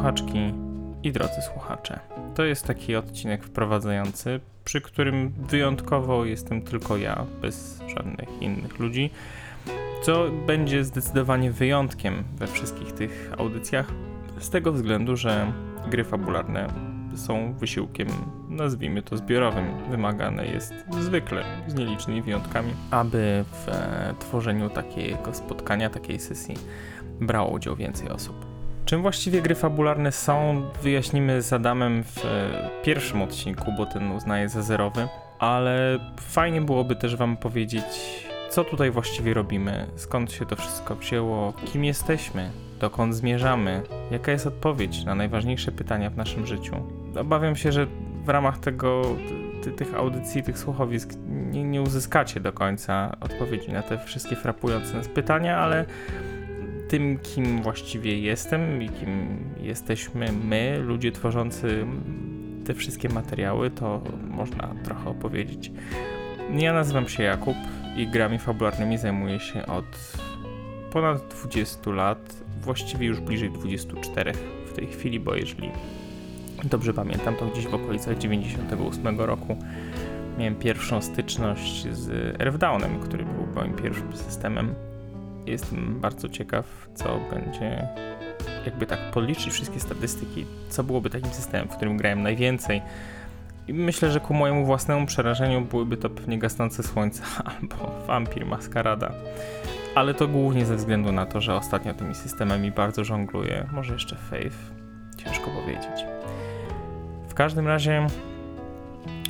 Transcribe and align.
Słuchaczki 0.00 0.54
i 1.02 1.12
drodzy 1.12 1.42
słuchacze. 1.42 2.00
To 2.34 2.44
jest 2.44 2.66
taki 2.66 2.96
odcinek 2.96 3.44
wprowadzający, 3.44 4.40
przy 4.64 4.80
którym 4.80 5.32
wyjątkowo 5.48 6.24
jestem 6.24 6.62
tylko 6.62 6.96
ja, 6.96 7.26
bez 7.42 7.82
żadnych 7.96 8.42
innych 8.42 8.78
ludzi, 8.78 9.10
co 10.02 10.24
będzie 10.46 10.84
zdecydowanie 10.84 11.50
wyjątkiem 11.50 12.24
we 12.36 12.46
wszystkich 12.46 12.92
tych 12.92 13.32
audycjach, 13.38 13.86
z 14.38 14.50
tego 14.50 14.72
względu, 14.72 15.16
że 15.16 15.52
gry 15.90 16.04
fabularne 16.04 16.66
są 17.16 17.52
wysiłkiem, 17.52 18.08
nazwijmy 18.48 19.02
to 19.02 19.16
zbiorowym. 19.16 19.66
Wymagane 19.90 20.46
jest 20.46 20.74
zwykle, 21.00 21.44
z 21.68 21.74
nielicznymi 21.74 22.22
wyjątkami, 22.22 22.72
aby 22.90 23.44
w 23.52 23.68
e, 23.68 24.14
tworzeniu 24.18 24.70
takiego 24.70 25.34
spotkania, 25.34 25.90
takiej 25.90 26.20
sesji 26.20 26.54
brało 27.20 27.50
udział 27.50 27.76
więcej 27.76 28.08
osób. 28.08 28.49
Czym 28.90 29.02
właściwie 29.02 29.42
gry 29.42 29.54
fabularne 29.54 30.12
są, 30.12 30.62
wyjaśnimy 30.82 31.42
z 31.42 31.52
Adamem 31.52 32.04
w 32.04 32.24
e, 32.24 32.70
pierwszym 32.82 33.22
odcinku, 33.22 33.72
bo 33.76 33.86
ten 33.86 34.10
uznaje 34.10 34.48
za 34.48 34.62
zerowy, 34.62 35.08
ale 35.38 35.98
fajnie 36.20 36.60
byłoby 36.60 36.96
też 36.96 37.16
Wam 37.16 37.36
powiedzieć, 37.36 37.84
co 38.50 38.64
tutaj 38.64 38.90
właściwie 38.90 39.34
robimy, 39.34 39.86
skąd 39.96 40.32
się 40.32 40.46
to 40.46 40.56
wszystko 40.56 40.96
wzięło, 40.96 41.52
kim 41.64 41.84
jesteśmy, 41.84 42.50
dokąd 42.80 43.14
zmierzamy, 43.14 43.82
jaka 44.10 44.32
jest 44.32 44.46
odpowiedź 44.46 45.04
na 45.04 45.14
najważniejsze 45.14 45.72
pytania 45.72 46.10
w 46.10 46.16
naszym 46.16 46.46
życiu. 46.46 46.76
Obawiam 47.20 47.56
się, 47.56 47.72
że 47.72 47.86
w 48.24 48.28
ramach 48.28 48.58
tego, 48.58 49.02
ty, 49.62 49.72
tych 49.72 49.94
audycji, 49.94 50.42
tych 50.42 50.58
słuchowisk 50.58 51.10
nie, 51.28 51.64
nie 51.64 51.82
uzyskacie 51.82 52.40
do 52.40 52.52
końca 52.52 53.16
odpowiedzi 53.20 53.72
na 53.72 53.82
te 53.82 53.98
wszystkie 53.98 54.36
frapujące 54.36 54.96
nas 54.96 55.08
pytania, 55.08 55.58
ale 55.58 55.84
tym, 56.90 57.18
kim 57.18 57.62
właściwie 57.62 58.18
jestem 58.18 58.82
i 58.82 58.88
kim 58.88 59.38
jesteśmy 59.60 60.32
my, 60.32 60.78
ludzie 60.78 61.12
tworzący 61.12 61.86
te 62.64 62.74
wszystkie 62.74 63.08
materiały, 63.08 63.70
to 63.70 64.02
można 64.30 64.74
trochę 64.84 65.10
opowiedzieć. 65.10 65.72
Ja 66.54 66.72
nazywam 66.72 67.08
się 67.08 67.22
Jakub 67.22 67.56
i 67.96 68.06
grami 68.06 68.38
fabularnymi 68.38 68.98
zajmuję 68.98 69.40
się 69.40 69.66
od 69.66 69.84
ponad 70.92 71.28
20 71.28 71.90
lat, 71.90 72.36
właściwie 72.60 73.06
już 73.06 73.20
bliżej 73.20 73.50
24 73.50 74.32
w 74.66 74.72
tej 74.72 74.86
chwili, 74.86 75.20
bo 75.20 75.34
jeżeli 75.34 75.70
dobrze 76.64 76.94
pamiętam, 76.94 77.36
to 77.36 77.46
gdzieś 77.46 77.66
w 77.66 77.74
okolicach 77.74 78.18
98 78.18 79.20
roku 79.20 79.56
miałem 80.38 80.54
pierwszą 80.54 81.02
styczność 81.02 81.88
z 81.92 82.10
Earthdownem, 82.40 83.00
który 83.00 83.24
był 83.24 83.46
moim 83.54 83.74
pierwszym 83.74 84.16
systemem 84.16 84.74
Jestem 85.50 86.00
bardzo 86.00 86.28
ciekaw, 86.28 86.88
co 86.94 87.20
będzie, 87.30 87.88
jakby 88.66 88.86
tak 88.86 88.98
policzyć 89.10 89.52
wszystkie 89.52 89.80
statystyki, 89.80 90.46
co 90.68 90.84
byłoby 90.84 91.10
takim 91.10 91.30
systemem, 91.30 91.68
w 91.68 91.76
którym 91.76 91.96
grałem 91.96 92.22
najwięcej. 92.22 92.82
I 93.68 93.74
myślę, 93.74 94.10
że 94.10 94.20
ku 94.20 94.34
mojemu 94.34 94.66
własnemu 94.66 95.06
przerażeniu 95.06 95.60
byłyby 95.60 95.96
to 95.96 96.10
pewnie 96.10 96.38
gasnące 96.38 96.82
słońce 96.82 97.22
albo 97.60 98.04
Vampir 98.06 98.46
Maskarada. 98.46 99.12
Ale 99.94 100.14
to 100.14 100.28
głównie 100.28 100.66
ze 100.66 100.76
względu 100.76 101.12
na 101.12 101.26
to, 101.26 101.40
że 101.40 101.54
ostatnio 101.54 101.94
tymi 101.94 102.14
systemami 102.14 102.70
bardzo 102.70 103.04
żongluję. 103.04 103.66
Może 103.72 103.92
jeszcze 103.92 104.16
Faith. 104.16 104.56
Ciężko 105.16 105.50
powiedzieć. 105.50 106.04
W 107.28 107.34
każdym 107.34 107.66
razie, 107.66 108.06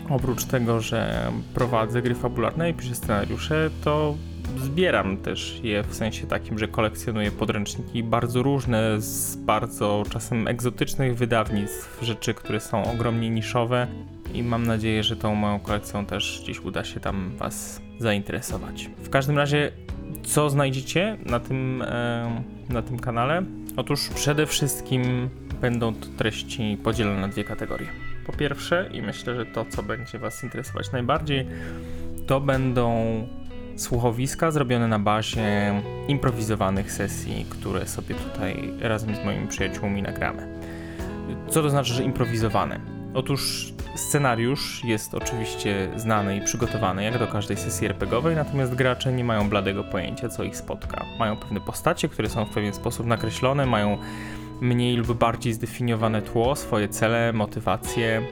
oprócz 0.08 0.44
tego, 0.44 0.80
że 0.80 1.30
prowadzę 1.54 2.02
gry 2.02 2.14
fabularne 2.14 2.70
i 2.70 2.74
piszę 2.74 2.94
scenariusze, 2.94 3.70
to 3.84 4.14
zbieram 4.62 5.16
też 5.16 5.60
je 5.62 5.82
w 5.82 5.94
sensie 5.94 6.26
takim, 6.26 6.58
że 6.58 6.68
kolekcjonuję 6.68 7.30
podręczniki 7.30 8.02
bardzo 8.02 8.42
różne, 8.42 9.00
z 9.00 9.36
bardzo 9.36 10.04
czasem 10.10 10.48
egzotycznych 10.48 11.16
wydawnictw, 11.16 11.98
rzeczy, 12.02 12.34
które 12.34 12.60
są 12.60 12.92
ogromnie 12.92 13.30
niszowe 13.30 13.86
i 14.34 14.42
mam 14.42 14.66
nadzieję, 14.66 15.02
że 15.02 15.16
tą 15.16 15.34
moją 15.34 15.60
kolekcją 15.60 16.06
też 16.06 16.40
gdzieś 16.44 16.60
uda 16.60 16.84
się 16.84 17.00
tam 17.00 17.30
Was 17.36 17.80
zainteresować. 17.98 18.90
W 19.02 19.10
każdym 19.10 19.36
razie, 19.36 19.72
co 20.22 20.50
znajdziecie 20.50 21.16
na 21.26 21.40
tym, 21.40 21.82
e, 21.82 22.42
na 22.68 22.82
tym 22.82 22.98
kanale? 22.98 23.42
Otóż 23.76 24.08
przede 24.14 24.46
wszystkim 24.46 25.28
będą 25.60 25.94
to 25.94 26.06
treści 26.16 26.78
podzielone 26.84 27.20
na 27.20 27.28
dwie 27.28 27.44
kategorie. 27.44 27.86
Po 28.26 28.32
pierwsze, 28.32 28.90
i 28.92 29.02
myślę, 29.02 29.36
że 29.36 29.46
to, 29.46 29.64
co 29.64 29.82
będzie 29.82 30.18
Was 30.18 30.44
interesować 30.44 30.92
najbardziej, 30.92 31.46
to 32.26 32.40
będą 32.40 33.26
słuchowiska 33.80 34.50
zrobione 34.50 34.88
na 34.88 34.98
bazie 34.98 35.82
improwizowanych 36.08 36.92
sesji, 36.92 37.46
które 37.50 37.86
sobie 37.86 38.14
tutaj 38.14 38.72
razem 38.80 39.16
z 39.16 39.24
moimi 39.24 39.48
przyjaciółmi 39.48 40.02
nagramy. 40.02 40.48
Co 41.48 41.62
to 41.62 41.70
znaczy, 41.70 41.94
że 41.94 42.02
improwizowane? 42.02 42.80
Otóż 43.14 43.72
scenariusz 43.94 44.84
jest 44.84 45.14
oczywiście 45.14 45.88
znany 45.96 46.36
i 46.36 46.40
przygotowany 46.40 47.04
jak 47.04 47.18
do 47.18 47.26
każdej 47.26 47.56
sesji 47.56 47.86
RPGowej, 47.86 48.36
natomiast 48.36 48.74
gracze 48.74 49.12
nie 49.12 49.24
mają 49.24 49.48
bladego 49.48 49.84
pojęcia, 49.84 50.28
co 50.28 50.42
ich 50.42 50.56
spotka. 50.56 51.04
Mają 51.18 51.36
pewne 51.36 51.60
postacie, 51.60 52.08
które 52.08 52.28
są 52.28 52.44
w 52.44 52.50
pewien 52.50 52.72
sposób 52.72 53.06
nakreślone, 53.06 53.66
mają 53.66 53.98
mniej 54.60 54.96
lub 54.96 55.18
bardziej 55.18 55.52
zdefiniowane 55.52 56.22
tło, 56.22 56.56
swoje 56.56 56.88
cele, 56.88 57.32
motywacje 57.32 58.22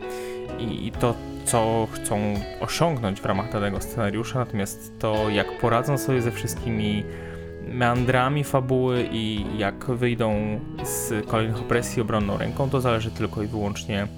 i, 0.59 0.93
to, 1.01 1.15
co 1.51 1.89
chcą 1.93 2.35
osiągnąć 2.61 3.21
w 3.21 3.25
ramach 3.25 3.53
danego 3.53 3.81
scenariusza, 3.81 4.39
natomiast 4.39 4.99
to, 4.99 5.29
jak 5.31 5.59
poradzą 5.59 5.99
sobie 5.99 6.23
ze 6.23 6.33
wszystkimi 6.33 7.05
meandrami 7.69 8.45
fabuły 8.45 9.09
i 9.13 9.45
jak 9.59 9.85
wyjdą 9.85 10.61
z 10.85 11.27
kolejnych 11.27 11.59
opresji 11.59 12.03
obronną 12.03 12.39
ręką, 12.39 12.71
to 12.71 12.81
zależy 12.81 13.11
tylko 13.11 13.43
i 13.43 13.47
wyłącznie 13.47 14.09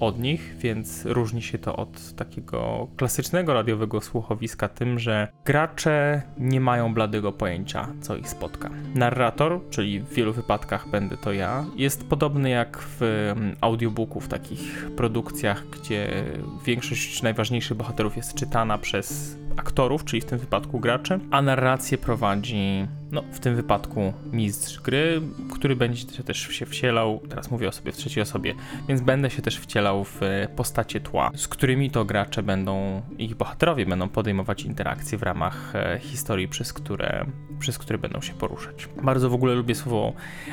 od 0.00 0.18
nich, 0.18 0.56
więc 0.58 1.04
różni 1.04 1.42
się 1.42 1.58
to 1.58 1.76
od 1.76 2.14
takiego 2.14 2.88
klasycznego 2.96 3.54
radiowego 3.54 4.00
słuchowiska 4.00 4.68
tym, 4.68 4.98
że 4.98 5.28
gracze 5.44 6.22
nie 6.38 6.60
mają 6.60 6.94
bladego 6.94 7.32
pojęcia, 7.32 7.88
co 8.00 8.16
ich 8.16 8.28
spotka. 8.28 8.70
Narrator, 8.94 9.60
czyli 9.70 10.00
w 10.00 10.14
wielu 10.14 10.32
wypadkach 10.32 10.88
będę 10.88 11.16
to 11.16 11.32
ja, 11.32 11.64
jest 11.76 12.08
podobny 12.08 12.50
jak 12.50 12.78
w 12.78 13.02
mm, 13.02 13.56
audiobooku, 13.60 14.20
w 14.20 14.28
takich 14.28 14.90
produkcjach, 14.96 15.66
gdzie 15.66 16.24
większość 16.64 17.22
najważniejszych 17.22 17.76
bohaterów 17.76 18.16
jest 18.16 18.34
czytana 18.34 18.78
przez 18.78 19.36
aktorów, 19.56 20.04
czyli 20.04 20.22
w 20.22 20.24
tym 20.24 20.38
wypadku 20.38 20.80
graczy, 20.80 21.20
a 21.30 21.42
narrację 21.42 21.98
prowadzi, 21.98 22.86
no 23.10 23.22
w 23.32 23.40
tym 23.40 23.56
wypadku 23.56 24.12
mistrz 24.32 24.80
gry, 24.80 25.20
który 25.52 25.76
będzie 25.76 26.06
też 26.06 26.38
się 26.38 26.66
wcielał, 26.66 27.20
teraz 27.28 27.50
mówię 27.50 27.68
o 27.68 27.72
sobie 27.72 27.92
w 27.92 27.96
trzeciej 27.96 28.22
osobie, 28.22 28.54
więc 28.88 29.00
będę 29.00 29.30
się 29.30 29.42
też 29.42 29.58
wcielał 29.58 30.04
w 30.04 30.20
postacie 30.56 31.00
tła, 31.00 31.30
z 31.34 31.48
którymi 31.48 31.90
to 31.90 32.04
gracze 32.04 32.42
będą, 32.42 33.02
ich 33.18 33.34
bohaterowie 33.34 33.86
będą 33.86 34.08
podejmować 34.08 34.62
interakcje 34.62 35.18
w 35.18 35.22
ramach 35.22 35.76
e, 35.76 35.98
historii, 36.02 36.48
przez 36.48 36.72
które, 36.72 37.26
przez 37.58 37.78
które 37.78 37.98
będą 37.98 38.20
się 38.20 38.34
poruszać. 38.34 38.88
Bardzo 39.02 39.30
w 39.30 39.34
ogóle 39.34 39.54
lubię 39.54 39.74
słowo 39.74 40.12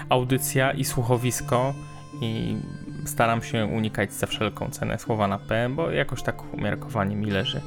audycja 0.09 0.72
i 0.72 0.85
słuchowisko 0.85 1.74
i 2.22 2.58
staram 3.06 3.44
się 3.44 3.66
unikać 3.66 4.14
za 4.14 4.28
wszelką 4.28 4.70
cenę 4.70 5.00
słowa 5.00 5.28
na 5.28 5.40
P, 5.40 5.70
bo 5.70 5.91
jakoś 5.91 6.24
tak 6.24 6.53
umiarkowanie 6.53 7.16
mi 7.16 7.31
leży. 7.31 7.62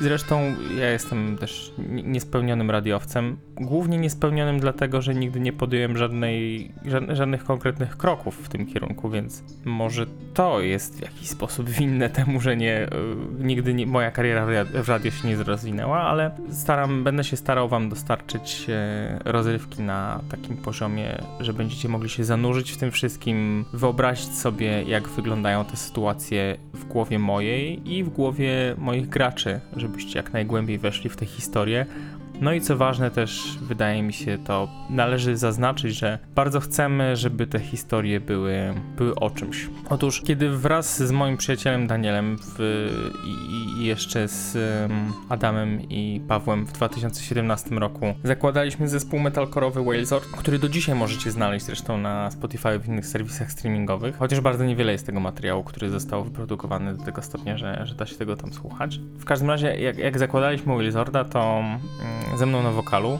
Zresztą 0.00 0.54
ja 0.78 0.90
jestem 0.90 1.38
też 1.38 1.72
niespełnionym 1.88 2.70
radiowcem. 2.70 3.36
Głównie 3.56 3.98
niespełnionym 3.98 4.60
dlatego, 4.60 5.02
że 5.02 5.14
nigdy 5.14 5.40
nie 5.40 5.52
podjąłem 5.52 5.96
żadnej, 5.96 6.70
żadnych 7.08 7.44
konkretnych 7.44 7.96
kroków 7.96 8.36
w 8.44 8.48
tym 8.48 8.66
kierunku, 8.66 9.10
więc 9.10 9.42
może 9.64 10.06
to 10.34 10.60
jest 10.60 10.98
w 10.98 11.02
jakiś 11.02 11.28
sposób 11.28 11.68
winne 11.70 12.10
temu, 12.10 12.40
że 12.40 12.56
nie, 12.56 12.82
e, 12.82 12.88
nigdy 13.38 13.74
nie, 13.74 13.86
moja 13.86 14.10
kariera 14.10 14.46
w 14.82 14.88
radio 14.88 15.10
się 15.10 15.28
nie 15.28 15.36
rozwinęła, 15.36 16.00
ale 16.00 16.30
staram, 16.50 17.04
będę 17.04 17.24
się 17.24 17.36
starał 17.36 17.68
Wam 17.68 17.88
dostarczyć 17.88 18.66
e, 18.68 19.18
rozrywki 19.24 19.82
na 19.82 20.20
takim 20.30 20.56
poziomie, 20.56 21.18
że 21.40 21.52
będziecie 21.52 21.88
mogli 21.88 22.08
się 22.08 22.24
zanurzyć 22.24 22.72
w 22.72 22.76
tym 22.76 22.90
wszystkim, 22.90 23.64
wyobrazić 23.72 24.34
sobie, 24.34 24.82
jak 24.82 25.08
wyglądają 25.08 25.64
te 25.64 25.76
sytuacje 25.76 26.56
w 26.74 26.84
głowie 26.84 27.18
mojej 27.18 27.92
i 27.92 28.04
w 28.04 28.08
głowie 28.08 28.74
moich 28.78 29.08
graczy, 29.08 29.60
żebyście 29.84 30.18
jak 30.18 30.32
najgłębiej 30.32 30.78
weszli 30.78 31.10
w 31.10 31.16
tę 31.16 31.26
historię. 31.26 31.86
No 32.40 32.52
i 32.52 32.60
co 32.60 32.76
ważne 32.76 33.10
też 33.10 33.58
wydaje 33.62 34.02
mi 34.02 34.12
się 34.12 34.38
to 34.38 34.68
należy 34.90 35.36
zaznaczyć, 35.36 35.94
że 35.94 36.18
bardzo 36.34 36.60
chcemy, 36.60 37.16
żeby 37.16 37.46
te 37.46 37.60
historie 37.60 38.20
były, 38.20 38.74
były 38.96 39.14
o 39.14 39.30
czymś. 39.30 39.68
Otóż 39.88 40.20
kiedy 40.20 40.50
wraz 40.50 41.02
z 41.02 41.10
moim 41.10 41.36
przyjacielem 41.36 41.86
Danielem 41.86 42.38
w, 42.40 42.88
i, 43.24 43.82
i, 43.82 43.86
jeszcze 43.86 44.28
z 44.28 44.58
Adamem 45.28 45.88
i 45.88 46.20
Pawłem 46.28 46.66
w 46.66 46.72
2017 46.72 47.70
roku 47.70 48.14
zakładaliśmy 48.24 48.88
zespół 48.88 49.20
metalkorowy 49.20 49.82
Whalesort, 49.82 50.26
który 50.26 50.58
do 50.58 50.68
dzisiaj 50.68 50.94
możecie 50.94 51.30
znaleźć 51.30 51.66
zresztą 51.66 51.98
na 51.98 52.30
Spotify 52.30 52.68
i 52.84 52.88
innych 52.88 53.06
serwisach 53.06 53.52
streamingowych, 53.52 54.16
chociaż 54.16 54.40
bardzo 54.40 54.64
niewiele 54.64 54.92
jest 54.92 55.06
tego 55.06 55.20
materiału, 55.20 55.64
który 55.64 55.90
został 55.90 56.24
wyprodukowany 56.24 56.96
do 56.96 57.04
tego 57.04 57.22
stopnia, 57.22 57.58
że, 57.58 57.80
że 57.86 57.94
da 57.94 58.06
się 58.06 58.16
tego 58.16 58.36
tam 58.36 58.52
słuchać. 58.52 58.98
W 59.18 59.24
każdym 59.24 59.50
razie 59.50 59.76
jak, 59.76 59.98
jak 59.98 60.18
zakładaliśmy 60.18 60.74
Whalesorda, 60.74 61.24
to 61.24 61.40
um, 61.40 62.23
ze 62.34 62.46
mną 62.46 62.62
na 62.62 62.70
wokalu 62.70 63.18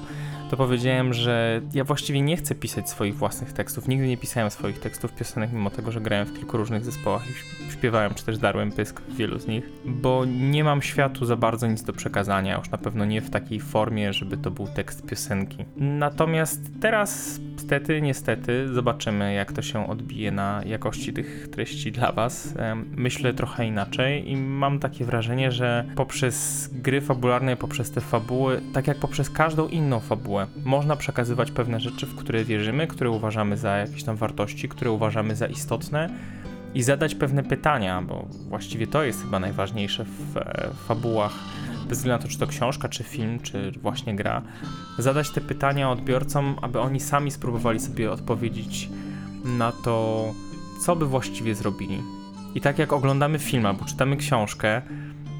to 0.50 0.56
powiedziałem, 0.56 1.14
że 1.14 1.60
ja 1.74 1.84
właściwie 1.84 2.20
nie 2.20 2.36
chcę 2.36 2.54
pisać 2.54 2.90
swoich 2.90 3.16
własnych 3.16 3.52
tekstów. 3.52 3.88
Nigdy 3.88 4.08
nie 4.08 4.16
pisałem 4.16 4.50
swoich 4.50 4.80
tekstów 4.80 5.12
piosenek, 5.12 5.52
mimo 5.52 5.70
tego, 5.70 5.92
że 5.92 6.00
grałem 6.00 6.26
w 6.26 6.34
kilku 6.34 6.56
różnych 6.56 6.84
zespołach 6.84 7.22
i 7.30 7.72
śpiewałem, 7.72 8.14
czy 8.14 8.24
też 8.24 8.38
darłem 8.38 8.72
pysk 8.72 9.00
w 9.00 9.16
wielu 9.16 9.38
z 9.38 9.46
nich, 9.46 9.64
bo 9.84 10.24
nie 10.24 10.64
mam 10.64 10.82
światu 10.82 11.24
za 11.24 11.36
bardzo 11.36 11.66
nic 11.66 11.82
do 11.82 11.92
przekazania, 11.92 12.58
już 12.58 12.70
na 12.70 12.78
pewno 12.78 13.04
nie 13.04 13.20
w 13.20 13.30
takiej 13.30 13.60
formie, 13.60 14.12
żeby 14.12 14.36
to 14.36 14.50
był 14.50 14.66
tekst 14.66 15.06
piosenki. 15.06 15.64
Natomiast 15.76 16.60
teraz, 16.80 17.40
stety, 17.56 18.02
niestety, 18.02 18.74
zobaczymy, 18.74 19.34
jak 19.34 19.52
to 19.52 19.62
się 19.62 19.88
odbije 19.88 20.30
na 20.30 20.62
jakości 20.66 21.12
tych 21.12 21.48
treści 21.50 21.92
dla 21.92 22.12
Was. 22.12 22.54
Myślę 22.96 23.34
trochę 23.34 23.66
inaczej 23.66 24.30
i 24.30 24.36
mam 24.36 24.78
takie 24.78 25.04
wrażenie, 25.04 25.52
że 25.52 25.84
poprzez 25.96 26.68
gry 26.72 27.00
fabularne, 27.00 27.56
poprzez 27.56 27.90
te 27.90 28.00
fabuły, 28.00 28.60
tak 28.72 28.86
jak 28.86 28.96
poprzez 28.96 29.30
każdą 29.30 29.68
inną 29.68 30.00
fabułę, 30.00 30.33
można 30.64 30.96
przekazywać 30.96 31.50
pewne 31.50 31.80
rzeczy, 31.80 32.06
w 32.06 32.16
które 32.16 32.44
wierzymy, 32.44 32.86
które 32.86 33.10
uważamy 33.10 33.56
za 33.56 33.76
jakieś 33.76 34.04
tam 34.04 34.16
wartości, 34.16 34.68
które 34.68 34.90
uważamy 34.90 35.36
za 35.36 35.46
istotne 35.46 36.10
i 36.74 36.82
zadać 36.82 37.14
pewne 37.14 37.42
pytania, 37.42 38.02
bo 38.02 38.26
właściwie 38.48 38.86
to 38.86 39.04
jest 39.04 39.22
chyba 39.22 39.40
najważniejsze 39.40 40.04
w, 40.04 40.36
e, 40.36 40.68
fabułach, 40.88 41.32
bez 41.88 41.98
względu 41.98 42.22
na 42.22 42.28
to, 42.28 42.32
czy 42.32 42.38
to 42.38 42.46
książka, 42.46 42.88
czy 42.88 43.04
film, 43.04 43.40
czy 43.40 43.72
właśnie 43.82 44.16
gra. 44.16 44.42
Zadać 44.98 45.30
te 45.30 45.40
pytania 45.40 45.90
odbiorcom, 45.90 46.56
aby 46.62 46.80
oni 46.80 47.00
sami 47.00 47.30
spróbowali 47.30 47.80
sobie 47.80 48.10
odpowiedzieć 48.12 48.88
na 49.44 49.72
to, 49.72 50.24
co 50.84 50.96
by 50.96 51.06
właściwie 51.06 51.54
zrobili. 51.54 52.02
I 52.54 52.60
tak 52.60 52.78
jak 52.78 52.92
oglądamy 52.92 53.38
film 53.38 53.66
albo 53.66 53.84
czytamy 53.84 54.16
książkę, 54.16 54.82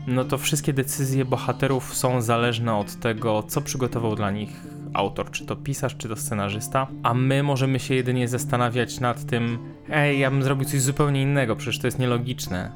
no 0.07 0.25
to 0.25 0.39
wszystkie 0.39 0.73
decyzje 0.73 1.25
bohaterów 1.25 1.95
są 1.95 2.23
zależne 2.23 2.75
od 2.75 2.95
tego, 2.95 3.43
co 3.43 3.61
przygotował 3.61 4.17
dla 4.17 4.31
nich 4.31 4.74
autor, 4.95 5.31
czy 5.31 5.47
to 5.47 5.57
pisarz, 5.57 5.97
czy 5.97 6.09
to 6.09 6.17
scenarzysta, 6.17 6.87
a 7.03 7.15
my 7.15 7.43
możemy 7.43 7.81
się 7.81 7.95
jedynie 7.95 8.29
zastanawiać 8.29 9.01
nad 9.01 9.25
tym, 9.25 9.59
ej, 9.91 10.19
ja 10.19 10.31
bym 10.31 10.43
zrobił 10.43 10.65
coś 10.69 10.81
zupełnie 10.81 11.23
innego, 11.23 11.57
przecież 11.57 11.79
to 11.79 11.87
jest 11.87 11.99
nielogiczne. 11.99 12.73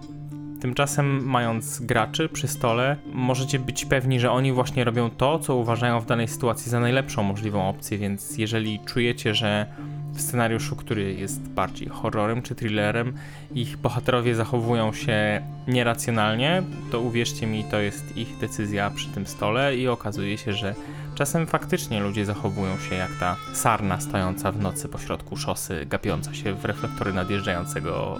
Tymczasem, 0.61 1.25
mając 1.25 1.81
graczy 1.81 2.29
przy 2.29 2.49
stole, 2.49 2.97
możecie 3.13 3.59
być 3.59 3.85
pewni, 3.85 4.21
że 4.21 4.31
oni 4.31 4.53
właśnie 4.53 4.85
robią 4.85 5.11
to, 5.11 5.39
co 5.39 5.57
uważają 5.57 6.01
w 6.01 6.07
danej 6.07 6.29
sytuacji 6.29 6.71
za 6.71 6.81
najlepszą 6.81 7.23
możliwą 7.23 7.69
opcję, 7.69 7.99
więc 7.99 8.39
jeżeli 8.39 8.81
czujecie, 8.87 9.35
że 9.35 9.67
w 10.13 10.21
scenariuszu, 10.21 10.77
który 10.77 11.15
jest 11.15 11.41
bardziej 11.41 11.89
horrorem 11.89 12.43
czy 12.43 12.55
thrillerem, 12.55 13.15
ich 13.55 13.77
bohaterowie 13.77 14.35
zachowują 14.35 14.93
się 14.93 15.43
nieracjonalnie, 15.69 16.63
to 16.91 17.01
uwierzcie 17.01 17.47
mi, 17.47 17.65
to 17.65 17.81
jest 17.81 18.17
ich 18.17 18.39
decyzja 18.39 18.91
przy 18.91 19.09
tym 19.09 19.27
stole 19.27 19.77
i 19.77 19.89
okazuje 19.89 20.39
się, 20.39 20.53
że 20.53 20.75
czasem 21.15 21.47
faktycznie 21.47 22.01
ludzie 22.01 22.25
zachowują 22.25 22.79
się 22.79 22.95
jak 22.95 23.11
ta 23.21 23.37
sarna 23.53 24.01
stojąca 24.01 24.53
w 24.53 24.61
nocy 24.61 24.89
pośrodku 24.89 25.37
szosy, 25.37 25.87
gapiąca 25.87 26.35
się 26.35 26.55
w 26.55 26.65
reflektory 26.65 27.13
nadjeżdżającego 27.13 28.19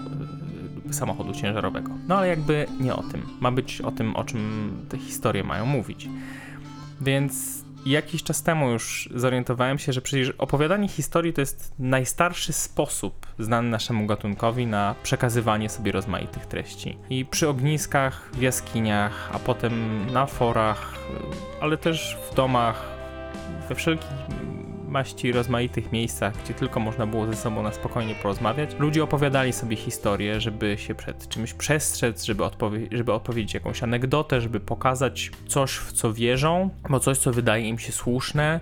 y, 0.89 0.93
samochodu 0.93 1.33
ciężarowego. 1.33 1.91
No 2.07 2.17
ale 2.17 2.27
jakby 2.27 2.65
nie 2.79 2.95
o 2.95 3.03
tym. 3.03 3.21
Ma 3.39 3.51
być 3.51 3.81
o 3.81 3.91
tym, 3.91 4.15
o 4.15 4.23
czym 4.23 4.71
te 4.89 4.97
historie 4.97 5.43
mają 5.43 5.65
mówić. 5.65 6.09
Więc 7.01 7.58
jakiś 7.85 8.23
czas 8.23 8.43
temu 8.43 8.69
już 8.69 9.09
zorientowałem 9.15 9.79
się, 9.79 9.93
że 9.93 10.01
przecież 10.01 10.29
opowiadanie 10.37 10.87
historii 10.87 11.33
to 11.33 11.41
jest 11.41 11.73
najstarszy 11.79 12.53
sposób 12.53 13.27
znany 13.39 13.69
naszemu 13.69 14.05
gatunkowi 14.05 14.67
na 14.67 14.95
przekazywanie 15.03 15.69
sobie 15.69 15.91
rozmaitych 15.91 16.45
treści. 16.45 16.97
I 17.09 17.25
przy 17.25 17.49
ogniskach, 17.49 18.29
w 18.33 18.41
jaskiniach, 18.41 19.29
a 19.33 19.39
potem 19.39 20.05
na 20.13 20.25
forach, 20.25 20.95
ale 21.61 21.77
też 21.77 22.17
w 22.31 22.35
domach, 22.35 22.85
we 23.69 23.75
wszelkich 23.75 24.09
maści 24.89 25.31
rozmaitych 25.31 25.91
miejscach, 25.91 26.33
gdzie 26.43 26.53
tylko 26.53 26.79
można 26.79 27.07
było 27.07 27.25
ze 27.25 27.35
sobą 27.35 27.63
na 27.63 27.71
spokojnie 27.71 28.15
porozmawiać. 28.15 28.69
Ludzie 28.79 29.03
opowiadali 29.03 29.53
sobie 29.53 29.75
historię, 29.75 30.41
żeby 30.41 30.77
się 30.77 30.95
przed 30.95 31.29
czymś 31.29 31.53
przestrzec, 31.53 32.23
żeby, 32.23 32.43
odpowie 32.43 32.87
żeby 32.91 33.13
opowiedzieć 33.13 33.53
jakąś 33.53 33.83
anegdotę, 33.83 34.41
żeby 34.41 34.59
pokazać 34.59 35.31
coś, 35.47 35.71
w 35.71 35.91
co 35.91 36.13
wierzą, 36.13 36.69
bo 36.89 36.99
coś, 36.99 37.17
co 37.17 37.31
wydaje 37.31 37.67
im 37.67 37.79
się 37.79 37.91
słuszne, 37.91 38.59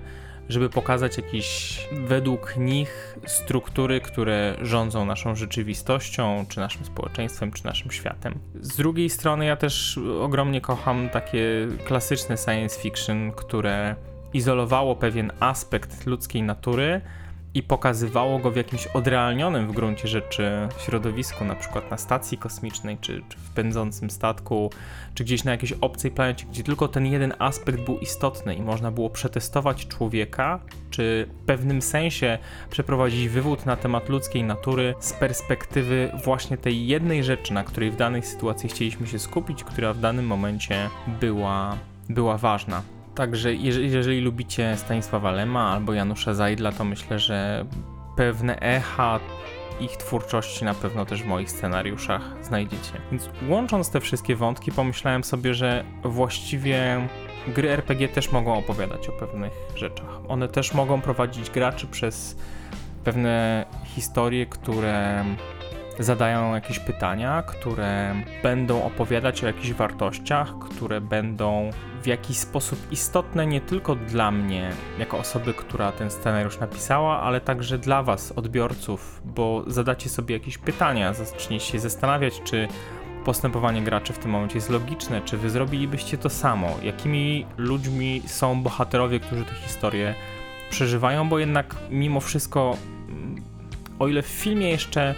żeby 0.49 0.69
pokazać 0.69 1.17
jakieś 1.17 1.79
według 1.91 2.57
nich 2.57 3.17
struktury, 3.25 4.01
które 4.01 4.55
rządzą 4.61 5.05
naszą 5.05 5.35
rzeczywistością, 5.35 6.45
czy 6.49 6.59
naszym 6.59 6.85
społeczeństwem, 6.85 7.51
czy 7.51 7.65
naszym 7.65 7.91
światem. 7.91 8.39
Z 8.61 8.75
drugiej 8.75 9.09
strony 9.09 9.45
ja 9.45 9.55
też 9.55 9.99
ogromnie 10.21 10.61
kocham 10.61 11.09
takie 11.09 11.67
klasyczne 11.85 12.37
science 12.37 12.79
fiction, 12.81 13.31
które 13.31 13.95
izolowało 14.33 14.95
pewien 14.95 15.31
aspekt 15.39 16.05
ludzkiej 16.05 16.43
natury 16.43 17.01
i 17.57 17.63
pokazywało 17.63 18.39
go 18.39 18.51
w 18.51 18.55
jakimś 18.55 18.87
odrealnionym 18.87 19.67
w 19.67 19.71
gruncie 19.71 20.07
rzeczy 20.07 20.51
środowisku, 20.85 21.45
na 21.45 21.55
przykład 21.55 21.91
na 21.91 21.97
stacji 21.97 22.37
kosmicznej, 22.37 22.97
czy, 23.01 23.21
czy 23.29 23.37
w 23.37 23.49
pędzącym 23.49 24.09
statku, 24.09 24.71
czy 25.13 25.23
gdzieś 25.23 25.43
na 25.43 25.51
jakiejś 25.51 25.73
obcej 25.81 26.11
planecie, 26.11 26.45
gdzie 26.45 26.63
tylko 26.63 26.87
ten 26.87 27.05
jeden 27.05 27.33
aspekt 27.39 27.79
był 27.79 27.99
istotny 27.99 28.55
i 28.55 28.61
można 28.61 28.91
było 28.91 29.09
przetestować 29.09 29.87
człowieka, 29.87 30.59
czy 30.89 31.27
w 31.41 31.45
pewnym 31.45 31.81
sensie 31.81 32.37
przeprowadzić 32.69 33.29
wywód 33.29 33.65
na 33.65 33.75
temat 33.75 34.09
ludzkiej 34.09 34.43
natury 34.43 34.95
z 34.99 35.13
perspektywy 35.13 36.11
właśnie 36.23 36.57
tej 36.57 36.87
jednej 36.87 37.23
rzeczy, 37.23 37.53
na 37.53 37.63
której 37.63 37.91
w 37.91 37.95
danej 37.95 38.23
sytuacji 38.23 38.69
chcieliśmy 38.69 39.07
się 39.07 39.19
skupić, 39.19 39.63
która 39.63 39.93
w 39.93 39.99
danym 39.99 40.25
momencie 40.25 40.89
była, 41.19 41.77
była 42.09 42.37
ważna. 42.37 42.96
Także 43.17 43.53
jeżeli, 43.53 43.91
jeżeli 43.91 44.21
lubicie 44.21 44.77
Stanisława 44.77 45.31
Lema 45.31 45.71
albo 45.71 45.93
Janusza 45.93 46.33
Zajdla, 46.33 46.71
to 46.71 46.83
myślę, 46.83 47.19
że 47.19 47.65
pewne 48.15 48.59
echa 48.59 49.19
ich 49.79 49.91
twórczości 49.91 50.65
na 50.65 50.73
pewno 50.73 51.05
też 51.05 51.23
w 51.23 51.25
moich 51.25 51.51
scenariuszach 51.51 52.21
znajdziecie. 52.41 52.91
Więc 53.11 53.29
łącząc 53.49 53.89
te 53.89 54.01
wszystkie 54.01 54.35
wątki, 54.35 54.71
pomyślałem 54.71 55.23
sobie, 55.23 55.53
że 55.53 55.83
właściwie 56.03 57.07
gry 57.47 57.69
RPG 57.69 58.07
też 58.07 58.31
mogą 58.31 58.57
opowiadać 58.57 59.09
o 59.09 59.11
pewnych 59.11 59.53
rzeczach. 59.75 60.19
One 60.27 60.47
też 60.47 60.73
mogą 60.73 61.01
prowadzić 61.01 61.49
graczy 61.49 61.87
przez 61.87 62.37
pewne 63.03 63.65
historie, 63.85 64.45
które 64.45 65.23
zadają 65.99 66.55
jakieś 66.55 66.79
pytania, 66.79 67.43
które 67.47 68.15
będą 68.43 68.83
opowiadać 68.83 69.43
o 69.43 69.47
jakichś 69.47 69.71
wartościach, 69.71 70.53
które 70.59 71.01
będą 71.01 71.69
w 72.03 72.07
jakiś 72.07 72.37
sposób 72.37 72.79
istotne 72.91 73.47
nie 73.47 73.61
tylko 73.61 73.95
dla 73.95 74.31
mnie, 74.31 74.71
jako 74.99 75.17
osoby, 75.17 75.53
która 75.53 75.91
ten 75.91 76.11
scenariusz 76.11 76.59
napisała, 76.59 77.21
ale 77.21 77.41
także 77.41 77.77
dla 77.77 78.03
Was, 78.03 78.31
odbiorców, 78.31 79.21
bo 79.25 79.63
zadacie 79.67 80.09
sobie 80.09 80.35
jakieś 80.35 80.57
pytania, 80.57 81.13
zaczniecie 81.13 81.65
się 81.65 81.79
zastanawiać, 81.79 82.41
czy 82.43 82.67
postępowanie 83.25 83.81
graczy 83.81 84.13
w 84.13 84.19
tym 84.19 84.31
momencie 84.31 84.55
jest 84.55 84.69
logiczne, 84.69 85.21
czy 85.21 85.37
Wy 85.37 85.49
zrobilibyście 85.49 86.17
to 86.17 86.29
samo, 86.29 86.67
jakimi 86.83 87.45
ludźmi 87.57 88.21
są 88.25 88.63
bohaterowie, 88.63 89.19
którzy 89.19 89.45
tę 89.45 89.55
historię 89.55 90.15
przeżywają, 90.69 91.29
bo 91.29 91.39
jednak 91.39 91.75
mimo 91.89 92.19
wszystko, 92.19 92.77
mm, 93.09 93.41
o 93.99 94.07
ile 94.07 94.21
w 94.21 94.27
filmie 94.27 94.69
jeszcze 94.69 95.15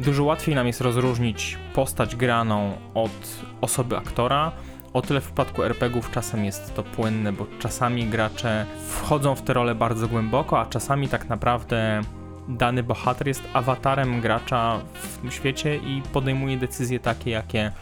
dużo 0.00 0.24
łatwiej 0.24 0.54
nam 0.54 0.66
jest 0.66 0.80
rozróżnić 0.80 1.58
postać 1.74 2.16
graną 2.16 2.72
od 2.94 3.44
osoby 3.60 3.96
aktora, 3.96 4.52
o 4.92 5.02
tyle 5.02 5.20
w 5.20 5.24
przypadku 5.24 5.62
RPGów 5.62 6.10
czasem 6.10 6.44
jest 6.44 6.74
to 6.74 6.82
płynne, 6.82 7.32
bo 7.32 7.46
czasami 7.58 8.06
gracze 8.06 8.66
wchodzą 8.88 9.34
w 9.34 9.42
te 9.42 9.52
role 9.52 9.74
bardzo 9.74 10.08
głęboko, 10.08 10.60
a 10.60 10.66
czasami 10.66 11.08
tak 11.08 11.28
naprawdę 11.28 12.00
dany 12.48 12.82
bohater 12.82 13.26
jest 13.26 13.42
awatarem 13.52 14.20
gracza 14.20 14.80
w 14.94 15.18
tym 15.18 15.30
świecie 15.30 15.76
i 15.76 16.02
podejmuje 16.12 16.56
decyzje 16.56 17.00
takie, 17.00 17.30
jakie 17.30 17.72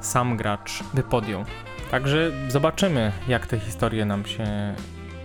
sam 0.00 0.36
gracz 0.36 0.82
by 0.94 1.02
podjął. 1.02 1.44
Także 1.90 2.30
zobaczymy, 2.48 3.12
jak 3.28 3.46
te 3.46 3.58
historie 3.58 4.04
nam 4.04 4.26
się 4.26 4.74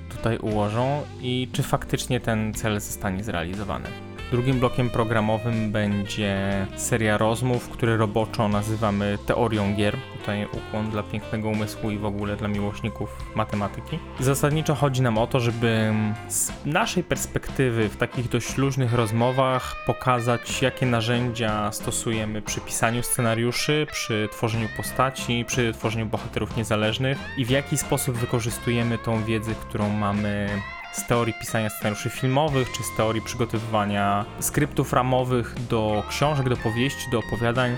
tutaj 0.10 0.38
ułożą 0.38 1.02
i 1.22 1.50
czy 1.54 1.64
faktycznie 1.64 2.20
ten 2.20 2.54
cel 2.54 2.80
zostanie 2.80 3.24
zrealizowany. 3.24 4.09
Drugim 4.32 4.60
blokiem 4.60 4.90
programowym 4.90 5.72
będzie 5.72 6.38
seria 6.76 7.18
rozmów, 7.18 7.70
które 7.70 7.98
roboczo 7.98 8.48
nazywamy 8.48 9.18
teorią 9.26 9.76
gier. 9.76 9.98
Tutaj 10.20 10.46
ukłon 10.46 10.90
dla 10.90 11.04
pięknego 11.04 11.50
umysłu 11.50 11.92
i 11.92 11.98
w 11.98 12.06
ogóle 12.06 12.36
dla 12.36 12.48
miłośników 12.48 13.10
matematyki. 13.36 14.00
Zasadniczo 14.20 14.76
chodzi 14.76 15.02
nam 15.02 15.18
o 15.18 15.28
to, 15.28 15.40
żeby 15.40 15.94
z 16.28 16.52
naszej 16.66 17.04
perspektywy 17.04 17.90
w 17.90 17.98
takich 17.98 18.30
dość 18.30 18.58
luźnych 18.58 18.94
rozmowach 18.94 19.76
pokazać, 19.86 20.62
jakie 20.62 20.86
narzędzia 20.86 21.72
stosujemy 21.72 22.42
przy 22.42 22.62
pisaniu 22.62 23.04
scenariuszy, 23.04 23.88
przy 23.92 24.30
tworzeniu 24.32 24.68
postaci, 24.78 25.46
przy 25.48 25.74
tworzeniu 25.74 26.06
bohaterów 26.06 26.58
niezależnych 26.58 27.18
i 27.38 27.46
w 27.46 27.50
jaki 27.50 27.78
sposób 27.78 28.18
wykorzystujemy 28.18 28.98
tą 28.98 29.24
wiedzę, 29.24 29.52
którą 29.56 29.90
mamy 29.90 30.50
z 30.92 31.08
teorii 31.08 31.34
pisania 31.34 31.70
scenariuszy 31.70 32.10
filmowych, 32.10 32.72
czy 32.72 32.84
z 32.84 32.96
teorii 32.98 33.22
przygotowywania 33.22 34.26
skryptów 34.40 34.94
ramowych 34.94 35.56
do 35.70 36.04
książek, 36.10 36.50
do 36.50 36.58
powieści, 36.58 37.12
do 37.12 37.20
opowiadań, 37.20 37.78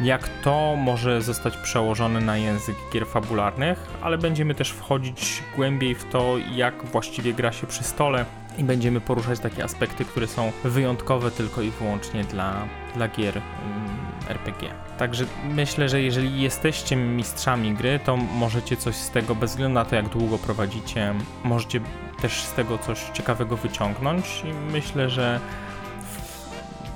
jak 0.00 0.28
to 0.28 0.76
może 0.76 1.22
zostać 1.22 1.56
przełożone 1.56 2.20
na 2.20 2.36
język 2.36 2.76
gier 2.92 3.06
fabularnych, 3.06 3.86
ale 4.02 4.18
będziemy 4.18 4.54
też 4.54 4.70
wchodzić 4.70 5.42
głębiej 5.56 5.94
w 5.94 6.04
to, 6.04 6.34
jak 6.54 6.84
właściwie 6.84 7.34
gra 7.34 7.52
się 7.52 7.66
przy 7.66 7.84
stole 7.84 8.24
i 8.58 8.64
będziemy 8.64 9.00
poruszać 9.00 9.40
takie 9.40 9.64
aspekty, 9.64 10.04
które 10.04 10.26
są 10.26 10.52
wyjątkowe 10.64 11.30
tylko 11.30 11.62
i 11.62 11.70
wyłącznie 11.70 12.24
dla, 12.24 12.54
dla 12.94 13.08
gier 13.08 13.36
mm, 13.36 13.96
RPG. 14.28 14.70
Także 14.98 15.24
myślę, 15.44 15.88
że 15.88 16.02
jeżeli 16.02 16.42
jesteście 16.42 16.96
mistrzami 16.96 17.74
gry, 17.74 18.00
to 18.04 18.16
możecie 18.16 18.76
coś 18.76 18.94
z 18.94 19.10
tego, 19.10 19.34
bez 19.34 19.50
względu 19.50 19.74
na 19.74 19.84
to, 19.84 19.96
jak 19.96 20.08
długo 20.08 20.38
prowadzicie, 20.38 21.14
możecie 21.44 21.80
też 22.22 22.42
z 22.42 22.52
tego 22.52 22.78
coś 22.78 23.04
ciekawego 23.12 23.56
wyciągnąć 23.56 24.42
i 24.44 24.72
myślę, 24.72 25.10
że 25.10 25.40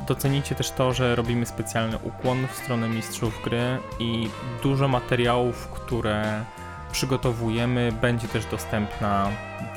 docenicie 0.06 0.54
też 0.54 0.70
to, 0.70 0.92
że 0.92 1.16
robimy 1.16 1.46
specjalny 1.46 1.98
ukłon 1.98 2.46
w 2.46 2.56
stronę 2.56 2.88
mistrzów 2.88 3.42
gry 3.44 3.78
i 3.98 4.28
dużo 4.62 4.88
materiałów, 4.88 5.68
które 5.68 6.44
przygotowujemy, 6.92 7.92
będzie 7.92 8.28
też 8.28 8.46
dostępna 8.46 9.28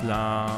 dla 0.02 0.50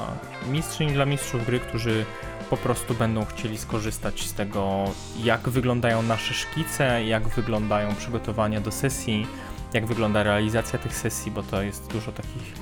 mistrzyń, 0.47 0.93
dla 0.93 1.05
mistrzów 1.05 1.45
gry, 1.45 1.59
którzy 1.59 2.05
po 2.49 2.57
prostu 2.57 2.93
będą 2.93 3.25
chcieli 3.25 3.57
skorzystać 3.57 4.21
z 4.21 4.33
tego, 4.33 4.83
jak 5.23 5.49
wyglądają 5.49 6.01
nasze 6.01 6.33
szkice, 6.33 7.05
jak 7.05 7.27
wyglądają 7.27 7.95
przygotowania 7.95 8.61
do 8.61 8.71
sesji, 8.71 9.27
jak 9.73 9.85
wygląda 9.85 10.23
realizacja 10.23 10.79
tych 10.79 10.95
sesji, 10.95 11.31
bo 11.31 11.43
to 11.43 11.61
jest 11.61 11.91
dużo 11.91 12.11
takich, 12.11 12.53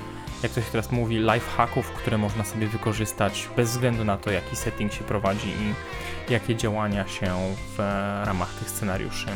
jak 0.43 0.51
to 0.51 0.61
się 0.61 0.71
teraz 0.71 0.91
mówi, 0.91 1.17
life 1.17 1.51
hacków, 1.57 1.91
które 1.91 2.17
można 2.17 2.43
sobie 2.43 2.67
wykorzystać 2.67 3.49
bez 3.55 3.71
względu 3.71 4.05
na 4.05 4.17
to, 4.17 4.31
jaki 4.31 4.55
setting 4.55 4.93
się 4.93 5.03
prowadzi 5.03 5.49
i 5.49 5.73
jakie 6.31 6.55
działania 6.55 7.07
się 7.07 7.35
w 7.77 7.79
ramach 8.25 8.53
tych 8.53 8.69
scenariuszy 8.69 9.27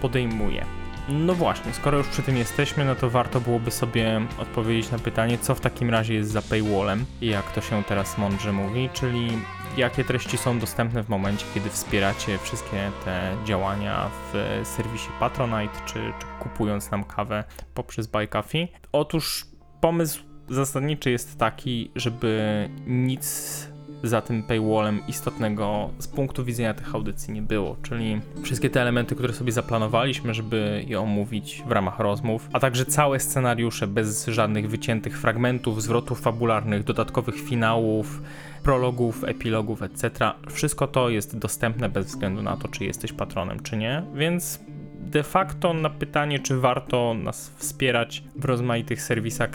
podejmuje. 0.00 0.64
No 1.08 1.34
właśnie, 1.34 1.72
skoro 1.72 1.98
już 1.98 2.06
przy 2.06 2.22
tym 2.22 2.36
jesteśmy, 2.36 2.84
no 2.84 2.94
to 2.94 3.10
warto 3.10 3.40
byłoby 3.40 3.70
sobie 3.70 4.20
odpowiedzieć 4.38 4.90
na 4.90 4.98
pytanie, 4.98 5.38
co 5.38 5.54
w 5.54 5.60
takim 5.60 5.90
razie 5.90 6.14
jest 6.14 6.30
za 6.30 6.42
paywallem 6.42 7.04
i 7.20 7.26
jak 7.26 7.52
to 7.52 7.60
się 7.60 7.84
teraz 7.84 8.18
mądrze 8.18 8.52
mówi, 8.52 8.90
czyli 8.92 9.28
jakie 9.76 10.04
treści 10.04 10.38
są 10.38 10.58
dostępne 10.58 11.02
w 11.02 11.08
momencie, 11.08 11.46
kiedy 11.54 11.70
wspieracie 11.70 12.38
wszystkie 12.38 12.90
te 13.04 13.36
działania 13.44 14.10
w 14.32 14.60
serwisie 14.64 15.08
Patronite, 15.20 15.74
czy, 15.86 15.94
czy 15.94 16.26
kupując 16.40 16.90
nam 16.90 17.04
kawę 17.04 17.44
poprzez 17.74 18.06
Buy 18.06 18.28
Coffee. 18.28 18.68
Otóż 18.92 19.46
pomysł 19.80 20.35
zasadniczy 20.48 21.10
jest 21.10 21.38
taki, 21.38 21.90
żeby 21.96 22.68
nic 22.86 23.66
za 24.02 24.20
tym 24.20 24.42
paywallem 24.42 25.00
istotnego 25.08 25.90
z 25.98 26.08
punktu 26.08 26.44
widzenia 26.44 26.74
tych 26.74 26.94
audycji 26.94 27.34
nie 27.34 27.42
było, 27.42 27.76
czyli 27.82 28.20
wszystkie 28.42 28.70
te 28.70 28.82
elementy, 28.82 29.14
które 29.14 29.32
sobie 29.32 29.52
zaplanowaliśmy, 29.52 30.34
żeby 30.34 30.84
je 30.86 31.00
omówić 31.00 31.62
w 31.68 31.70
ramach 31.70 31.98
rozmów, 31.98 32.48
a 32.52 32.60
także 32.60 32.84
całe 32.84 33.20
scenariusze 33.20 33.86
bez 33.86 34.26
żadnych 34.26 34.70
wyciętych 34.70 35.18
fragmentów, 35.18 35.82
zwrotów 35.82 36.20
fabularnych, 36.20 36.84
dodatkowych 36.84 37.34
finałów, 37.34 38.22
prologów, 38.62 39.24
epilogów, 39.24 39.82
etc. 39.82 40.30
Wszystko 40.50 40.86
to 40.86 41.08
jest 41.08 41.38
dostępne 41.38 41.88
bez 41.88 42.06
względu 42.06 42.42
na 42.42 42.56
to, 42.56 42.68
czy 42.68 42.84
jesteś 42.84 43.12
patronem, 43.12 43.62
czy 43.62 43.76
nie, 43.76 44.02
więc 44.14 44.60
de 45.06 45.22
facto 45.22 45.74
na 45.74 45.90
pytanie, 45.90 46.38
czy 46.38 46.56
warto 46.56 47.14
nas 47.14 47.50
wspierać 47.56 48.22
w 48.36 48.44
rozmaitych 48.44 49.02
serwisach 49.02 49.50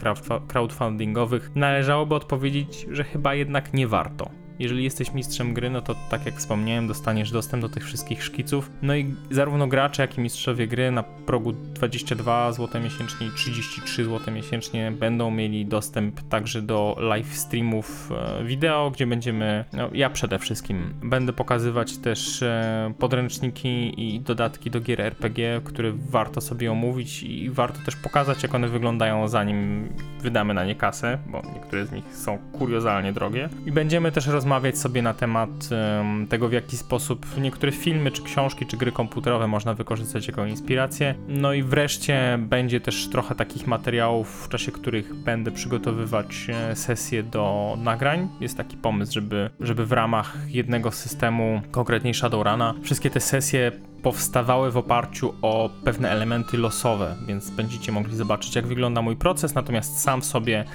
crowdfundingowych, 0.47 1.51
należałoby 1.55 2.15
odpowiedzieć, 2.15 2.87
że 2.91 3.03
chyba 3.03 3.35
jednak 3.35 3.73
nie 3.73 3.87
warto. 3.87 4.40
Jeżeli 4.61 4.83
jesteś 4.83 5.13
mistrzem 5.13 5.53
gry, 5.53 5.69
no 5.69 5.81
to 5.81 5.95
tak 6.09 6.25
jak 6.25 6.35
wspomniałem, 6.35 6.87
dostaniesz 6.87 7.31
dostęp 7.31 7.61
do 7.61 7.69
tych 7.69 7.85
wszystkich 7.85 8.23
szkiców. 8.23 8.71
No 8.81 8.95
i 8.95 9.15
zarówno 9.31 9.67
gracze, 9.67 10.01
jak 10.01 10.17
i 10.17 10.21
mistrzowie 10.21 10.67
gry 10.67 10.91
na 10.91 11.03
progu 11.03 11.51
22 11.51 12.51
zł 12.53 12.81
miesięcznie 12.81 13.27
i 13.27 13.31
33 13.31 14.05
zł 14.05 14.33
miesięcznie 14.33 14.91
będą 14.91 15.31
mieli 15.31 15.65
dostęp 15.65 16.21
także 16.29 16.61
do 16.61 16.95
live 16.99 17.35
streamów 17.35 18.11
e, 18.11 18.43
wideo, 18.43 18.91
gdzie 18.91 19.07
będziemy, 19.07 19.65
no 19.73 19.89
ja 19.93 20.09
przede 20.09 20.39
wszystkim 20.39 20.93
będę 21.03 21.33
pokazywać 21.33 21.97
też 21.97 22.43
e, 22.43 22.93
podręczniki 22.99 23.93
i 23.97 24.19
dodatki 24.19 24.71
do 24.71 24.81
gier 24.81 25.01
RPG, 25.01 25.61
które 25.63 25.91
warto 26.09 26.41
sobie 26.41 26.71
omówić 26.71 27.23
i 27.23 27.49
warto 27.49 27.79
też 27.85 27.95
pokazać, 27.95 28.43
jak 28.43 28.55
one 28.55 28.67
wyglądają, 28.67 29.27
zanim 29.27 29.89
wydamy 30.19 30.53
na 30.53 30.65
nie 30.65 30.75
kasę, 30.75 31.17
bo 31.27 31.41
niektóre 31.53 31.85
z 31.85 31.91
nich 31.91 32.15
są 32.15 32.37
kuriozalnie 32.51 33.13
drogie. 33.13 33.49
I 33.65 33.71
będziemy 33.71 34.11
też 34.11 34.27
rozmawiać 34.27 34.50
rozmawiać 34.51 34.77
sobie 34.77 35.01
na 35.01 35.13
temat 35.13 35.49
um, 35.71 36.27
tego, 36.27 36.49
w 36.49 36.53
jaki 36.53 36.77
sposób 36.77 37.25
niektóre 37.37 37.71
filmy, 37.71 38.11
czy 38.11 38.23
książki, 38.23 38.65
czy 38.65 38.77
gry 38.77 38.91
komputerowe 38.91 39.47
można 39.47 39.73
wykorzystać 39.73 40.27
jako 40.27 40.45
inspirację. 40.45 41.15
No 41.27 41.53
i 41.53 41.63
wreszcie 41.63 42.39
będzie 42.41 42.81
też 42.81 43.07
trochę 43.07 43.35
takich 43.35 43.67
materiałów, 43.67 44.45
w 44.45 44.49
czasie 44.49 44.71
których 44.71 45.15
będę 45.15 45.51
przygotowywać 45.51 46.47
e, 46.49 46.75
sesje 46.75 47.23
do 47.23 47.77
nagrań. 47.83 48.27
Jest 48.41 48.57
taki 48.57 48.77
pomysł, 48.77 49.13
żeby, 49.13 49.49
żeby 49.59 49.85
w 49.85 49.91
ramach 49.91 50.37
jednego 50.47 50.91
systemu, 50.91 51.61
konkretniej 51.71 52.13
Shadowruna, 52.13 52.73
wszystkie 52.83 53.09
te 53.09 53.19
sesje 53.19 53.71
powstawały 54.03 54.71
w 54.71 54.77
oparciu 54.77 55.33
o 55.41 55.69
pewne 55.83 56.09
elementy 56.09 56.57
losowe, 56.57 57.15
więc 57.27 57.49
będziecie 57.49 57.91
mogli 57.91 58.15
zobaczyć, 58.15 58.55
jak 58.55 58.67
wygląda 58.67 59.01
mój 59.01 59.15
proces, 59.15 59.55
natomiast 59.55 59.99
sam 59.99 60.21
sobie 60.21 60.65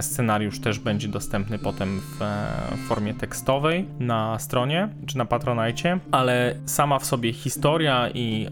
scenariusz 0.00 0.60
też 0.60 0.78
będzie 0.78 1.08
dostępny 1.08 1.58
potem 1.58 2.00
w 2.00 2.22
e, 2.22 2.46
formie 2.88 3.14
tekstowej 3.14 3.86
na 3.98 4.38
stronie 4.38 4.88
czy 5.06 5.18
na 5.18 5.24
Patronite, 5.24 5.98
ale 6.10 6.54
sama 6.66 6.98
w 6.98 7.06
sobie 7.06 7.32
historia 7.32 8.10
i 8.14 8.48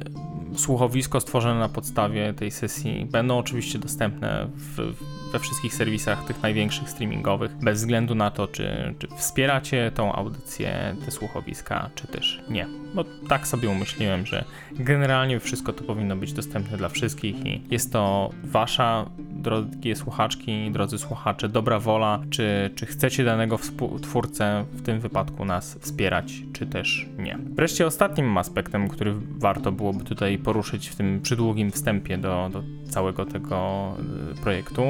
słuchowisko 0.57 1.21
stworzone 1.21 1.61
na 1.61 1.69
podstawie 1.69 2.35
tej 2.35 2.51
sesji 2.51 3.07
będą 3.11 3.39
oczywiście 3.39 3.79
dostępne 3.79 4.47
w, 4.55 4.95
we 5.33 5.39
wszystkich 5.39 5.75
serwisach 5.75 6.25
tych 6.25 6.43
największych 6.43 6.91
streamingowych, 6.91 7.57
bez 7.57 7.79
względu 7.79 8.15
na 8.15 8.31
to, 8.31 8.49
czy, 8.49 8.95
czy 8.99 9.09
wspieracie 9.17 9.93
tą 9.95 10.13
audycję, 10.13 10.97
te 11.05 11.11
słuchowiska, 11.11 11.91
czy 11.95 12.07
też 12.07 12.43
nie. 12.49 12.84
Bo 12.95 13.05
tak 13.29 13.47
sobie 13.47 13.69
umyśliłem, 13.69 14.27
że 14.27 14.45
generalnie 14.73 15.41
wszystko 15.41 15.73
to 15.73 15.85
powinno 15.85 16.17
być 16.17 16.33
dostępne 16.33 16.77
dla 16.77 16.89
wszystkich 16.89 17.47
i 17.47 17.63
jest 17.71 17.93
to 17.93 18.31
wasza, 18.45 19.11
drogie 19.19 19.97
słuchaczki, 19.97 20.71
drodzy 20.71 20.99
słuchacze, 20.99 21.49
dobra 21.49 21.79
wola, 21.79 22.23
czy, 22.31 22.71
czy 22.75 22.87
chcecie 22.87 23.25
danego 23.25 23.59
twórcę, 24.03 24.65
w 24.73 24.83
tym 24.83 25.01
wypadku 25.01 25.45
nas 25.45 25.79
wspierać, 25.81 26.33
czy 26.53 26.67
też 26.67 27.09
nie. 27.19 27.39
Wreszcie 27.55 27.87
ostatnim 27.87 28.39
aspektem, 28.39 28.89
który 28.89 29.15
warto 29.39 29.73
byłoby 29.73 30.05
tutaj 30.05 30.39
poruszyć 30.39 30.89
w 30.89 30.97
tym 30.97 31.21
przydługim 31.21 31.71
wstępie 31.71 32.19
do, 32.19 32.51
do 32.53 32.63
całego 32.91 33.27
tego 33.27 33.93
y, 34.33 34.43
projektu, 34.43 34.85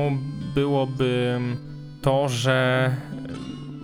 byłoby 0.54 1.40
to, 2.02 2.28
że 2.28 2.90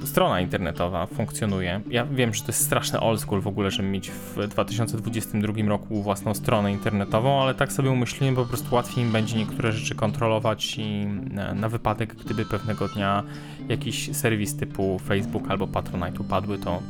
strona 0.05 0.41
internetowa 0.41 1.07
funkcjonuje. 1.07 1.81
Ja 1.91 2.07
wiem, 2.07 2.35
że 2.35 2.43
to 2.43 2.49
jest 2.49 2.65
straszny 2.65 3.01
old 3.01 3.21
school 3.21 3.41
w 3.41 3.47
ogóle, 3.47 3.71
żeby 3.71 3.89
mieć 3.89 4.11
w 4.11 4.49
2022 4.49 5.53
roku 5.69 6.03
własną 6.03 6.35
stronę 6.35 6.73
internetową, 6.73 7.43
ale 7.43 7.55
tak 7.55 7.73
sobie 7.73 7.91
umyśliłem, 7.91 8.35
po 8.35 8.45
prostu 8.45 8.75
łatwiej 8.75 9.05
im 9.05 9.13
będzie 9.13 9.39
niektóre 9.39 9.73
rzeczy 9.73 9.95
kontrolować 9.95 10.79
i 10.79 11.07
na, 11.07 11.55
na 11.55 11.69
wypadek, 11.69 12.15
gdyby 12.15 12.45
pewnego 12.45 12.89
dnia 12.89 13.23
jakiś 13.69 14.17
serwis 14.17 14.57
typu 14.57 14.99
Facebook 14.99 15.51
albo 15.51 15.67
Patronite 15.67 16.21
upadły, 16.21 16.59
to 16.59 16.83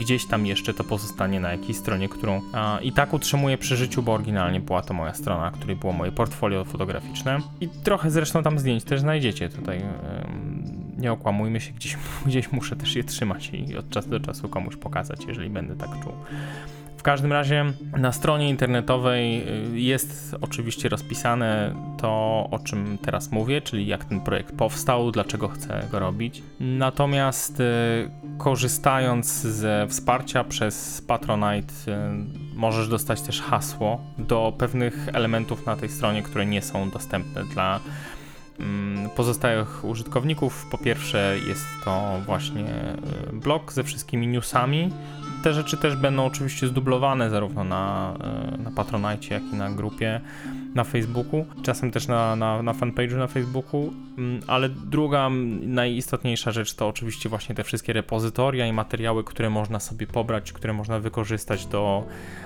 gdzieś 0.00 0.26
tam 0.26 0.46
jeszcze 0.46 0.74
to 0.74 0.84
pozostanie 0.84 1.40
na 1.40 1.52
jakiejś 1.52 1.78
stronie, 1.78 2.08
którą 2.08 2.40
a, 2.52 2.78
i 2.82 2.92
tak 2.92 3.14
utrzymuję 3.14 3.58
przy 3.58 3.76
życiu, 3.76 4.02
bo 4.02 4.12
oryginalnie 4.12 4.60
była 4.60 4.82
to 4.82 4.94
moja 4.94 5.14
strona, 5.14 5.50
której 5.50 5.76
było 5.76 5.92
moje 5.92 6.12
portfolio 6.12 6.64
fotograficzne 6.64 7.40
i 7.60 7.68
trochę 7.68 8.10
zresztą 8.10 8.42
tam 8.42 8.58
zdjęć 8.58 8.84
też 8.84 9.00
znajdziecie 9.00 9.48
tutaj. 9.48 9.82
Nie 10.98 11.12
okłamujmy 11.12 11.60
się, 11.60 11.72
gdzieś, 11.72 11.96
gdzieś 12.26 12.52
muszę 12.52 12.76
też 12.76 12.96
je 12.96 13.04
trzymać 13.04 13.50
i 13.52 13.76
od 13.76 13.90
czasu 13.90 14.10
do 14.10 14.20
czasu 14.20 14.48
komuś 14.48 14.76
pokazać, 14.76 15.20
jeżeli 15.28 15.50
będę 15.50 15.76
tak 15.76 15.90
czuł 16.02 16.12
każdym 17.06 17.32
razie 17.32 17.64
na 17.96 18.12
stronie 18.12 18.48
internetowej 18.48 19.48
y, 19.74 19.80
jest 19.80 20.36
oczywiście 20.40 20.88
rozpisane 20.88 21.74
to, 21.98 22.08
o 22.50 22.58
czym 22.64 22.98
teraz 22.98 23.32
mówię, 23.32 23.60
czyli 23.60 23.86
jak 23.86 24.04
ten 24.04 24.20
projekt 24.20 24.56
powstał, 24.56 25.10
dlaczego 25.12 25.48
chcę 25.48 25.82
go 25.90 25.98
robić. 25.98 26.42
Natomiast 26.60 27.60
y, 27.60 27.64
korzystając 28.38 29.26
ze 29.42 29.86
wsparcia 29.88 30.44
przez 30.44 31.02
Patronite, 31.08 31.72
y, 31.88 31.96
możesz 32.54 32.88
dostać 32.88 33.22
też 33.22 33.42
hasło 33.42 34.00
do 34.18 34.52
pewnych 34.58 35.08
elementów 35.12 35.66
na 35.66 35.76
tej 35.76 35.88
stronie, 35.88 36.22
które 36.22 36.46
nie 36.46 36.62
są 36.62 36.90
dostępne 36.90 37.44
dla 37.44 37.80
pozostałych 39.16 39.84
użytkowników. 39.84 40.66
Po 40.70 40.78
pierwsze, 40.78 41.36
jest 41.48 41.66
to 41.84 42.20
właśnie 42.26 42.96
blog 43.32 43.72
ze 43.72 43.84
wszystkimi 43.84 44.26
newsami 44.26 44.90
te 45.46 45.54
rzeczy 45.54 45.76
też 45.76 45.96
będą 45.96 46.24
oczywiście 46.24 46.66
zdublowane 46.66 47.30
zarówno 47.30 47.64
na, 47.64 48.14
e, 48.54 48.58
na 48.58 48.70
Patronite, 48.70 49.34
jak 49.34 49.42
i 49.52 49.56
na 49.56 49.70
grupie 49.70 50.20
na 50.74 50.84
Facebooku, 50.84 51.46
czasem 51.62 51.90
też 51.90 52.08
na, 52.08 52.36
na, 52.36 52.62
na 52.62 52.72
fanpage'u 52.72 53.16
na 53.16 53.26
Facebooku, 53.26 53.92
mm, 54.18 54.40
ale 54.46 54.68
druga 54.68 55.30
najistotniejsza 55.62 56.50
rzecz 56.50 56.74
to 56.74 56.88
oczywiście 56.88 57.28
właśnie 57.28 57.54
te 57.54 57.64
wszystkie 57.64 57.92
repozytoria 57.92 58.66
i 58.66 58.72
materiały, 58.72 59.24
które 59.24 59.50
można 59.50 59.80
sobie 59.80 60.06
pobrać, 60.06 60.52
które 60.52 60.72
można 60.72 60.98
wykorzystać 60.98 61.66
do 61.66 62.04
e, 62.04 62.45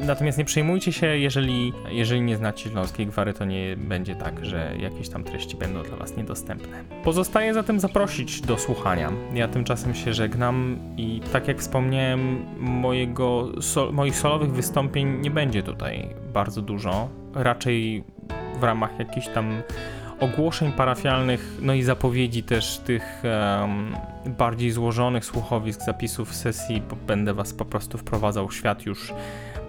Natomiast 0.06 0.38
nie 0.38 0.44
przejmujcie 0.44 0.92
się, 0.92 1.06
jeżeli, 1.06 1.72
jeżeli 1.88 2.20
nie 2.22 2.36
znacie 2.36 2.70
śląskiej 2.70 3.06
gwary, 3.06 3.34
to 3.34 3.44
nie 3.44 3.76
będzie 3.76 4.14
tak, 4.14 4.44
że 4.44 4.74
jakieś 4.78 5.08
tam 5.08 5.24
treści 5.24 5.56
będą 5.56 5.82
dla 5.82 5.96
Was 5.96 6.16
niedostępne. 6.16 6.84
Pozostaje 7.04 7.54
zatem 7.54 7.80
zaprosić 7.80 8.40
do 8.40 8.58
słuchania. 8.58 9.12
Ja 9.34 9.48
tymczasem 9.48 9.94
się 9.94 10.14
żegnam 10.14 10.78
i 10.96 11.20
tak 11.32 11.48
jak 11.48 11.58
wspomniałem, 11.58 12.44
mojego, 12.58 13.48
moich 13.92 14.16
solowych 14.16 14.52
wystąpień 14.52 15.20
nie 15.20 15.30
będzie 15.30 15.62
tutaj 15.62 16.08
bardzo 16.32 16.62
dużo. 16.62 17.08
Raczej 17.34 18.04
w 18.60 18.62
ramach 18.62 18.98
jakichś 18.98 19.28
tam 19.28 19.62
ogłoszeń 20.20 20.72
parafialnych, 20.72 21.58
no 21.62 21.74
i 21.74 21.82
zapowiedzi 21.82 22.42
też 22.42 22.78
tych 22.78 23.22
um, 23.24 23.94
bardziej 24.38 24.70
złożonych 24.70 25.24
słuchowisk, 25.24 25.82
zapisów 25.82 26.34
sesji, 26.34 26.82
będę 27.06 27.34
Was 27.34 27.52
po 27.52 27.64
prostu 27.64 27.98
wprowadzał 27.98 28.48
w 28.48 28.54
świat 28.54 28.86
już 28.86 29.12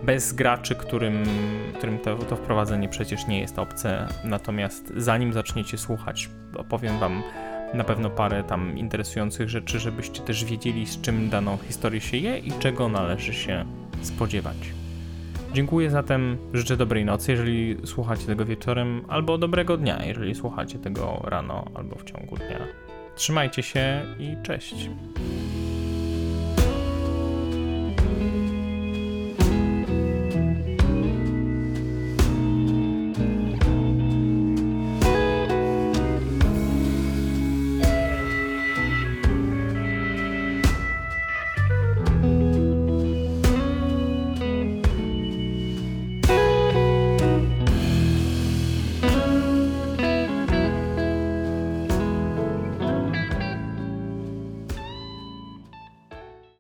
bez 0.03 0.33
graczy, 0.33 0.75
którym, 0.75 1.23
którym 1.77 1.99
to, 1.99 2.15
to 2.15 2.35
wprowadzenie 2.35 2.89
przecież 2.89 3.27
nie 3.27 3.39
jest 3.39 3.59
obce. 3.59 4.07
Natomiast 4.23 4.93
zanim 4.97 5.33
zaczniecie 5.33 5.77
słuchać, 5.77 6.29
opowiem 6.57 6.99
Wam 6.99 7.23
na 7.73 7.83
pewno 7.83 8.09
parę 8.09 8.43
tam 8.43 8.77
interesujących 8.77 9.49
rzeczy, 9.49 9.79
żebyście 9.79 10.21
też 10.21 10.45
wiedzieli, 10.45 10.85
z 10.85 11.01
czym 11.01 11.29
daną 11.29 11.57
historię 11.57 12.01
się 12.01 12.17
je 12.17 12.39
i 12.39 12.51
czego 12.51 12.89
należy 12.89 13.33
się 13.33 13.65
spodziewać. 14.01 14.57
Dziękuję 15.53 15.89
zatem, 15.89 16.37
życzę 16.53 16.77
dobrej 16.77 17.05
nocy, 17.05 17.31
jeżeli 17.31 17.77
słuchacie 17.85 18.25
tego 18.25 18.45
wieczorem, 18.45 19.01
albo 19.07 19.37
dobrego 19.37 19.77
dnia, 19.77 20.05
jeżeli 20.05 20.35
słuchacie 20.35 20.79
tego 20.79 21.21
rano 21.23 21.65
albo 21.73 21.95
w 21.95 22.03
ciągu 22.03 22.35
dnia. 22.35 22.59
Trzymajcie 23.15 23.63
się 23.63 24.01
i 24.19 24.37
cześć. 24.43 24.89